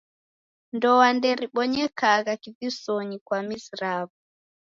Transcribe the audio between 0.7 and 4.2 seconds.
Ndoa nderibonyekagha kivisonyi kwa mizi raw'o.